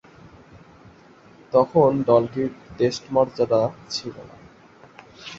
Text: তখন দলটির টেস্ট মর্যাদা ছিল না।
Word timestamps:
তখন 1.53 1.89
দলটির 2.07 2.49
টেস্ট 2.77 3.03
মর্যাদা 3.11 3.61
ছিল 3.89 4.15
না। 4.29 4.35